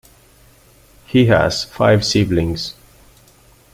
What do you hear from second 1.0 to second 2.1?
He has five